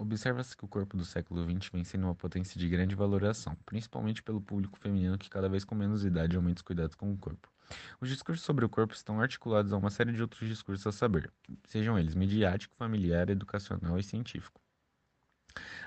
Observa-se 0.00 0.56
que 0.56 0.64
o 0.64 0.68
corpo 0.68 0.96
do 0.96 1.04
século 1.04 1.44
XX 1.44 1.68
vem 1.70 1.84
sendo 1.84 2.04
uma 2.04 2.14
potência 2.14 2.58
de 2.58 2.66
grande 2.70 2.94
valoração, 2.94 3.54
principalmente 3.66 4.22
pelo 4.22 4.40
público 4.40 4.78
feminino 4.78 5.18
que 5.18 5.28
cada 5.28 5.46
vez 5.46 5.62
com 5.62 5.74
menos 5.74 6.06
idade 6.06 6.34
aumenta 6.36 6.60
os 6.60 6.62
cuidados 6.62 6.96
com 6.96 7.12
o 7.12 7.18
corpo. 7.18 7.52
Os 8.00 8.08
discursos 8.08 8.42
sobre 8.42 8.64
o 8.64 8.68
corpo 8.70 8.94
estão 8.94 9.20
articulados 9.20 9.74
a 9.74 9.76
uma 9.76 9.90
série 9.90 10.14
de 10.14 10.22
outros 10.22 10.48
discursos 10.48 10.86
a 10.86 10.92
saber, 10.92 11.30
sejam 11.64 11.98
eles 11.98 12.14
midiático, 12.14 12.74
familiar, 12.76 13.28
educacional 13.28 13.98
e 13.98 14.02
científico. 14.02 14.58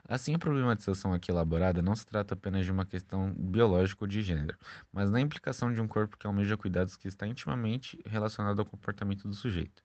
Assim, 0.08 0.36
a 0.36 0.40
problematização 0.40 1.14
aqui 1.14 1.32
elaborada 1.32 1.82
não 1.82 1.96
se 1.96 2.06
trata 2.06 2.34
apenas 2.34 2.66
de 2.66 2.72
uma 2.72 2.86
questão 2.86 3.34
biológica 3.34 4.04
ou 4.04 4.08
de 4.08 4.22
gênero, 4.22 4.58
mas 4.92 5.12
da 5.12 5.20
implicação 5.20 5.74
de 5.74 5.80
um 5.80 5.88
corpo 5.88 6.18
que 6.18 6.28
almeja 6.28 6.58
cuidados 6.58 6.96
que 6.96 7.08
está 7.08 7.28
intimamente 7.28 8.00
relacionado 8.06 8.60
ao 8.60 8.66
comportamento 8.66 9.28
do 9.28 9.34
sujeito, 9.34 9.84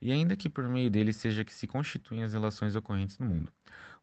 e 0.00 0.10
ainda 0.12 0.36
que 0.36 0.48
por 0.48 0.68
meio 0.68 0.90
dele 0.90 1.12
seja 1.12 1.44
que 1.44 1.54
se 1.54 1.66
constituem 1.66 2.22
as 2.24 2.32
relações 2.32 2.74
ocorrentes 2.74 3.18
no 3.18 3.26
mundo. 3.26 3.52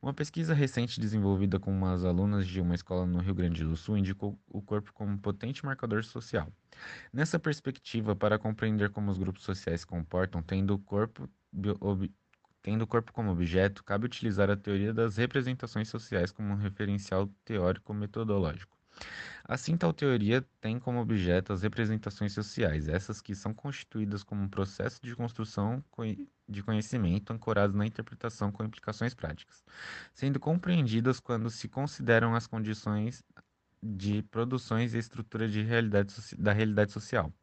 Uma 0.02 0.14
pesquisa 0.14 0.54
recente 0.54 1.00
desenvolvida 1.00 1.60
com 1.60 1.72
umas 1.72 2.06
alunas 2.06 2.48
de 2.48 2.62
uma 2.62 2.74
escola 2.74 3.06
no 3.06 3.20
Rio 3.20 3.36
Grande 3.36 3.66
do 3.66 3.76
Sul 3.76 3.98
indicou 3.98 4.40
o 4.48 4.62
corpo 4.62 4.94
como 4.94 5.12
um 5.12 5.18
potente 5.18 5.66
marcador 5.66 6.06
social. 6.06 6.50
Nessa 7.12 7.38
perspectiva, 7.38 8.16
para 8.16 8.40
compreender 8.40 8.92
como 8.92 9.12
os 9.12 9.18
grupos 9.18 9.44
sociais 9.44 9.82
se 9.82 9.88
comportam, 9.88 10.42
tendo 10.42 10.74
o 10.74 10.80
corpo, 10.80 11.30
tendo 12.62 12.84
o 12.84 12.88
corpo 12.88 13.14
como 13.14 13.32
objeto, 13.32 13.84
cabe 13.84 14.06
utilizar 14.06 14.50
a 14.50 14.58
teoria 14.58 14.94
das 14.94 15.18
representações 15.18 15.90
sociais 15.90 16.32
como 16.32 16.50
um 16.54 16.56
referencial 16.56 17.28
teórico-metodológico. 17.46 18.78
Assim, 19.44 19.78
tal 19.78 19.94
teoria 19.94 20.46
tem 20.62 20.80
como 20.80 21.00
objeto 21.00 21.54
as 21.54 21.62
representações 21.64 22.34
sociais, 22.34 22.88
essas 22.88 23.22
que 23.22 23.34
são 23.36 23.54
constituídas 23.54 24.24
como 24.24 24.44
um 24.44 24.50
processo 24.50 25.02
de 25.02 25.16
construção 25.16 25.84
de 26.48 26.64
conhecimento 26.64 27.32
ancorado 27.34 27.76
na 27.78 27.86
interpretação 27.86 28.52
com 28.52 28.64
implicações 28.64 29.14
práticas, 29.14 29.64
sendo 30.14 30.40
compreendidas 30.40 31.20
quando 31.20 31.50
se 31.50 31.68
consideram 31.68 32.36
as 32.36 32.48
condições 32.48 33.24
de 33.82 34.22
produções 34.24 34.94
e 34.94 34.98
estrutura 34.98 35.48
de 35.48 35.62
realidade 35.64 36.14
da 36.38 36.52
realidade 36.54 36.92
social. 36.92 37.34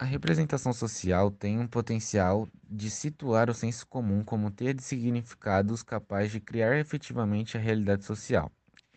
A 0.00 0.04
representação 0.04 0.72
social 0.72 1.28
tem 1.28 1.58
um 1.58 1.66
potencial 1.66 2.46
de 2.70 2.88
situar 2.88 3.50
o 3.50 3.54
senso 3.54 3.84
comum 3.84 4.22
como 4.22 4.48
ter 4.48 4.72
de 4.72 4.80
significados 4.84 5.82
capaz 5.82 6.30
de 6.30 6.38
criar 6.38 6.78
efetivamente 6.78 7.56
a 7.56 7.60
realidade 7.60 8.04
social. 8.04 8.48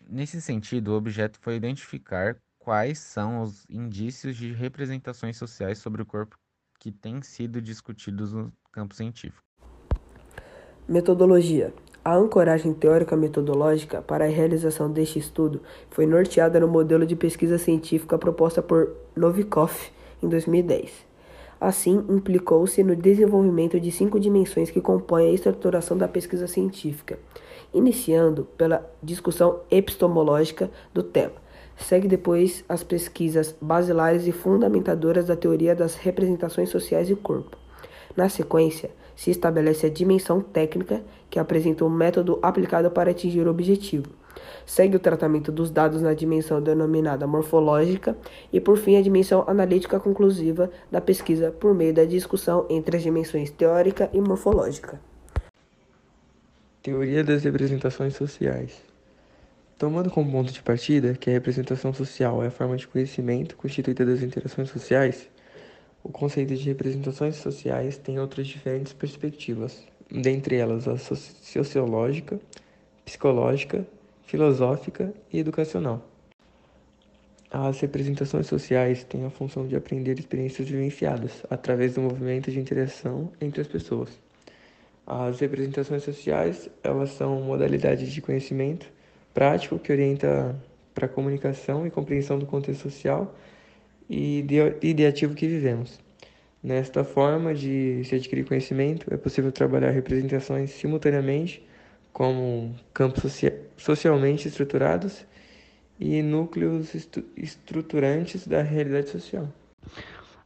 Nesse 0.08 0.40
sentido, 0.40 0.92
o 0.92 0.96
objeto 0.96 1.40
foi 1.40 1.56
identificar 1.56 2.36
quais 2.56 3.00
são 3.00 3.42
os 3.42 3.66
indícios 3.68 4.36
de 4.36 4.52
representações 4.52 5.36
sociais 5.36 5.78
sobre 5.78 6.02
o 6.02 6.06
corpo 6.06 6.38
que 6.78 6.92
têm 6.92 7.20
sido 7.20 7.60
discutidos 7.60 8.32
no 8.32 8.52
campo 8.70 8.94
científico. 8.94 9.42
Metodologia. 10.88 11.74
A 12.04 12.14
ancoragem 12.14 12.72
teórica 12.74 13.16
metodológica 13.16 14.00
para 14.00 14.26
a 14.26 14.28
realização 14.28 14.88
deste 14.88 15.18
estudo 15.18 15.62
foi 15.90 16.06
norteada 16.06 16.60
no 16.60 16.68
modelo 16.68 17.04
de 17.04 17.16
pesquisa 17.16 17.58
científica 17.58 18.16
proposta 18.16 18.62
por 18.62 18.96
Novikov 19.16 19.72
em 20.22 20.28
2010. 20.28 20.90
Assim, 21.60 22.04
implicou-se 22.08 22.82
no 22.82 22.96
desenvolvimento 22.96 23.78
de 23.78 23.92
cinco 23.92 24.18
dimensões 24.18 24.70
que 24.70 24.80
compõem 24.80 25.30
a 25.30 25.32
estruturação 25.32 25.96
da 25.96 26.08
pesquisa 26.08 26.46
científica 26.46 27.18
iniciando 27.72 28.44
pela 28.56 28.88
discussão 29.02 29.60
epistemológica 29.70 30.70
do 30.92 31.02
tema. 31.02 31.42
Segue 31.76 32.06
depois 32.06 32.64
as 32.68 32.82
pesquisas 32.82 33.54
basilares 33.60 34.26
e 34.26 34.32
fundamentadoras 34.32 35.26
da 35.26 35.36
teoria 35.36 35.74
das 35.74 35.94
representações 35.94 36.68
sociais 36.68 37.08
e 37.10 37.16
corpo. 37.16 37.56
Na 38.14 38.28
sequência, 38.28 38.90
se 39.16 39.30
estabelece 39.30 39.86
a 39.86 39.90
dimensão 39.90 40.40
técnica, 40.40 41.02
que 41.30 41.38
apresenta 41.38 41.84
um 41.84 41.90
método 41.90 42.38
aplicado 42.42 42.90
para 42.90 43.10
atingir 43.10 43.46
o 43.46 43.50
objetivo. 43.50 44.08
Segue 44.66 44.96
o 44.96 45.00
tratamento 45.00 45.50
dos 45.50 45.70
dados 45.70 46.02
na 46.02 46.14
dimensão 46.14 46.60
denominada 46.60 47.26
morfológica 47.26 48.16
e, 48.52 48.60
por 48.60 48.76
fim, 48.76 48.96
a 48.96 49.02
dimensão 49.02 49.44
analítica 49.46 49.98
conclusiva 49.98 50.70
da 50.90 51.00
pesquisa 51.00 51.50
por 51.50 51.74
meio 51.74 51.94
da 51.94 52.04
discussão 52.04 52.66
entre 52.70 52.96
as 52.96 53.02
dimensões 53.02 53.50
teórica 53.50 54.10
e 54.12 54.20
morfológica. 54.20 55.00
Teoria 56.82 57.22
das 57.22 57.44
representações 57.44 58.14
sociais. 58.14 58.82
Tomando 59.78 60.10
como 60.10 60.30
ponto 60.30 60.52
de 60.52 60.62
partida 60.62 61.14
que 61.14 61.28
a 61.28 61.32
representação 61.32 61.92
social 61.92 62.42
é 62.42 62.46
a 62.46 62.50
forma 62.50 62.76
de 62.76 62.86
conhecimento 62.86 63.56
constituída 63.56 64.06
das 64.06 64.22
interações 64.22 64.68
sociais, 64.70 65.28
o 66.04 66.08
conceito 66.08 66.54
de 66.56 66.64
representações 66.64 67.36
sociais 67.36 67.96
tem 67.96 68.18
outras 68.18 68.46
diferentes 68.48 68.92
perspectivas, 68.92 69.84
dentre 70.10 70.56
elas 70.56 70.88
a 70.88 70.96
sociológica, 70.96 72.40
psicológica, 73.04 73.86
filosófica 74.26 75.12
e 75.32 75.38
educacional. 75.38 76.08
As 77.50 77.80
representações 77.80 78.46
sociais 78.46 79.04
têm 79.04 79.26
a 79.26 79.30
função 79.30 79.66
de 79.66 79.76
aprender 79.76 80.18
experiências 80.18 80.66
vivenciadas 80.66 81.42
através 81.50 81.94
do 81.94 82.00
movimento 82.00 82.50
de 82.50 82.58
interação 82.58 83.30
entre 83.40 83.60
as 83.60 83.68
pessoas. 83.68 84.08
As 85.06 85.38
representações 85.40 86.02
sociais, 86.02 86.70
elas 86.82 87.10
são 87.10 87.42
modalidades 87.42 88.10
de 88.10 88.22
conhecimento 88.22 88.90
prático 89.34 89.78
que 89.78 89.92
orienta 89.92 90.56
para 90.94 91.06
a 91.06 91.08
comunicação 91.08 91.86
e 91.86 91.90
compreensão 91.90 92.38
do 92.38 92.46
contexto 92.46 92.82
social 92.82 93.34
e 94.08 94.46
ideativo 94.82 95.34
que 95.34 95.46
vivemos. 95.46 95.98
Nesta 96.62 97.02
forma 97.02 97.54
de 97.54 98.02
se 98.04 98.14
adquirir 98.14 98.46
conhecimento, 98.46 99.12
é 99.12 99.16
possível 99.16 99.50
trabalhar 99.50 99.90
representações 99.90 100.70
simultaneamente 100.70 101.66
como 102.12 102.74
campos 102.92 103.22
socia 103.22 103.68
socialmente 103.76 104.46
estruturados 104.46 105.24
e 105.98 106.22
núcleos 106.22 106.94
estru 106.94 107.24
estruturantes 107.36 108.46
da 108.46 108.62
realidade 108.62 109.10
social. 109.10 109.48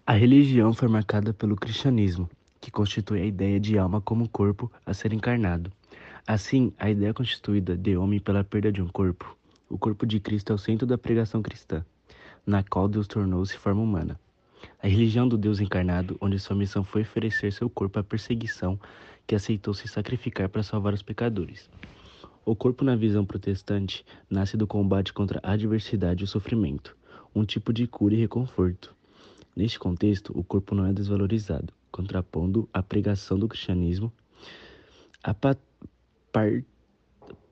A 0.06 0.12
religião 0.12 0.72
foi 0.72 0.88
marcada 0.88 1.32
pelo 1.32 1.56
cristianismo, 1.56 2.30
que 2.60 2.70
constitui 2.70 3.22
a 3.22 3.26
ideia 3.26 3.58
de 3.58 3.78
alma 3.78 4.00
como 4.00 4.28
corpo 4.28 4.70
a 4.84 4.94
ser 4.94 5.12
encarnado. 5.12 5.72
Assim, 6.26 6.72
a 6.78 6.90
ideia 6.90 7.14
constituída 7.14 7.76
de 7.76 7.96
homem 7.96 8.20
pela 8.20 8.44
perda 8.44 8.70
de 8.70 8.82
um 8.82 8.88
corpo. 8.88 9.36
O 9.68 9.76
corpo 9.76 10.06
de 10.06 10.20
Cristo 10.20 10.52
é 10.52 10.54
o 10.54 10.58
centro 10.58 10.86
da 10.86 10.96
pregação 10.96 11.42
cristã, 11.42 11.84
na 12.46 12.62
qual 12.62 12.88
Deus 12.88 13.06
tornou-se 13.06 13.56
forma 13.56 13.82
humana. 13.82 14.18
A 14.86 14.88
religião 14.88 15.26
do 15.26 15.36
Deus 15.36 15.58
encarnado, 15.58 16.16
onde 16.20 16.38
sua 16.38 16.54
missão 16.54 16.84
foi 16.84 17.02
oferecer 17.02 17.52
seu 17.52 17.68
corpo 17.68 17.98
à 17.98 18.04
perseguição, 18.04 18.78
que 19.26 19.34
aceitou 19.34 19.74
se 19.74 19.88
sacrificar 19.88 20.48
para 20.48 20.62
salvar 20.62 20.94
os 20.94 21.02
pecadores. 21.02 21.68
O 22.44 22.54
corpo, 22.54 22.84
na 22.84 22.94
visão 22.94 23.26
protestante, 23.26 24.06
nasce 24.30 24.56
do 24.56 24.64
combate 24.64 25.12
contra 25.12 25.40
a 25.42 25.54
adversidade 25.54 26.22
e 26.22 26.24
o 26.24 26.28
sofrimento, 26.28 26.96
um 27.34 27.44
tipo 27.44 27.72
de 27.72 27.88
cura 27.88 28.14
e 28.14 28.18
reconforto. 28.18 28.94
Neste 29.56 29.76
contexto, 29.76 30.32
o 30.38 30.44
corpo 30.44 30.72
não 30.72 30.86
é 30.86 30.92
desvalorizado, 30.92 31.74
contrapondo 31.90 32.68
a 32.72 32.80
pregação 32.80 33.36
do 33.36 33.48
cristianismo, 33.48 34.12
a 35.20 35.34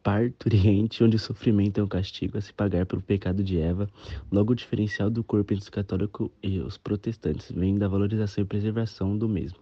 parturiente, 0.05 1.03
onde 1.03 1.17
o 1.17 1.19
sofrimento 1.19 1.81
é 1.81 1.83
um 1.83 1.89
castigo 1.89 2.37
a 2.37 2.41
se 2.41 2.53
pagar 2.53 2.85
pelo 2.85 3.01
pecado 3.01 3.43
de 3.43 3.59
Eva. 3.59 3.89
Logo, 4.31 4.53
o 4.53 4.55
diferencial 4.55 5.09
do 5.09 5.25
corpo 5.25 5.55
entre 5.55 5.63
os 5.63 5.71
católicos 5.71 6.31
e 6.43 6.61
os 6.61 6.77
protestantes 6.77 7.51
vem 7.51 7.79
da 7.79 7.89
valorização 7.89 8.45
e 8.45 8.47
preservação 8.47 9.17
do 9.17 9.27
mesmo. 9.27 9.59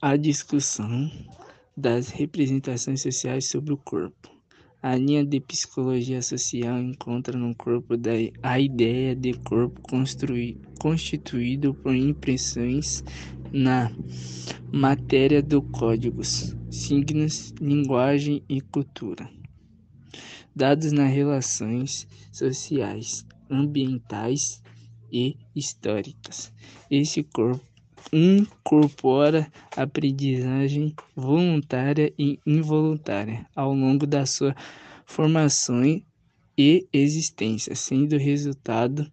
A 0.00 0.16
discussão 0.16 1.10
das 1.76 2.10
representações 2.10 3.02
sociais 3.02 3.48
sobre 3.48 3.72
o 3.72 3.76
corpo. 3.76 4.35
A 4.88 4.94
linha 4.94 5.26
de 5.26 5.40
psicologia 5.40 6.22
social 6.22 6.78
encontra 6.78 7.36
no 7.36 7.52
corpo 7.56 7.94
a 8.40 8.60
ideia 8.60 9.16
de 9.16 9.34
corpo 9.34 9.80
constituído 10.78 11.74
por 11.74 11.92
impressões 11.92 13.02
na 13.52 13.90
matéria 14.70 15.42
do 15.42 15.60
códigos, 15.60 16.56
signos, 16.70 17.52
linguagem 17.60 18.44
e 18.48 18.60
cultura, 18.60 19.28
dados 20.54 20.92
nas 20.92 21.10
relações 21.12 22.06
sociais, 22.30 23.26
ambientais 23.50 24.62
e 25.10 25.36
históricas. 25.52 26.52
Esse 26.88 27.24
corpo 27.24 27.66
incorpora 28.12 29.50
aprendizagem 29.76 30.94
voluntária 31.14 32.12
e 32.18 32.40
involuntária 32.46 33.46
ao 33.54 33.74
longo 33.74 34.06
da 34.06 34.24
sua 34.26 34.56
formação 35.04 36.02
e 36.58 36.88
existência, 36.92 37.74
sendo 37.74 38.16
resultado 38.16 39.10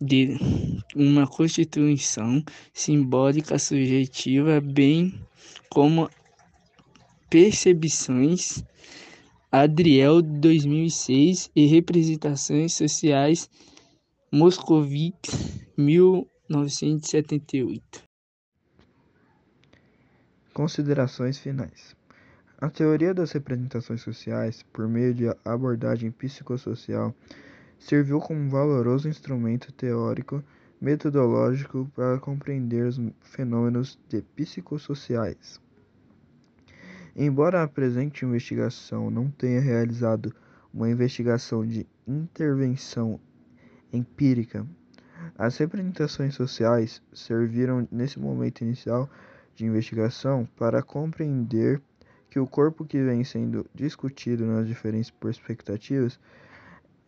de 0.00 0.36
uma 0.94 1.26
constituição 1.26 2.40
simbólica 2.72 3.58
subjetiva, 3.58 4.60
bem 4.60 5.12
como 5.70 6.08
percepções 7.30 8.62
Adriel 9.50 10.22
2006 10.22 11.50
e 11.54 11.66
representações 11.66 12.74
sociais 12.74 13.50
Moscovite 14.30 15.30
1978. 15.76 18.11
Considerações 20.52 21.38
finais. 21.38 21.96
A 22.60 22.68
teoria 22.68 23.14
das 23.14 23.32
representações 23.32 24.02
sociais, 24.02 24.62
por 24.70 24.86
meio 24.86 25.14
de 25.14 25.24
abordagem 25.44 26.10
psicossocial, 26.10 27.14
serviu 27.78 28.20
como 28.20 28.38
um 28.38 28.50
valoroso 28.50 29.08
instrumento 29.08 29.72
teórico 29.72 30.44
metodológico 30.78 31.90
para 31.94 32.18
compreender 32.18 32.86
os 32.86 33.00
fenômenos 33.22 33.98
de 34.10 34.20
psicossociais. 34.20 35.58
Embora 37.16 37.62
a 37.62 37.68
presente 37.68 38.26
investigação 38.26 39.10
não 39.10 39.30
tenha 39.30 39.60
realizado 39.60 40.34
uma 40.72 40.90
investigação 40.90 41.66
de 41.66 41.86
intervenção 42.06 43.18
empírica, 43.90 44.66
as 45.38 45.56
representações 45.56 46.34
sociais 46.34 47.02
serviram 47.12 47.88
nesse 47.90 48.20
momento 48.20 48.60
inicial 48.60 49.08
de 49.54 49.64
investigação 49.64 50.48
para 50.56 50.82
compreender 50.82 51.80
que 52.30 52.38
o 52.38 52.46
corpo 52.46 52.84
que 52.84 53.02
vem 53.02 53.22
sendo 53.24 53.66
discutido 53.74 54.46
nas 54.46 54.66
diferentes 54.66 55.10
perspectivas 55.10 56.18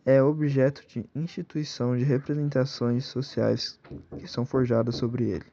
é 0.05 0.21
objeto 0.21 0.85
de 0.87 1.03
instituição 1.15 1.97
de 1.97 2.03
representações 2.03 3.05
sociais 3.05 3.79
que 4.19 4.27
são 4.27 4.45
forjadas 4.45 4.95
sobre 4.95 5.29
ele. 5.31 5.45